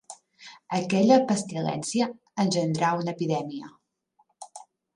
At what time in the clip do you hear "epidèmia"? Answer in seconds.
3.17-3.71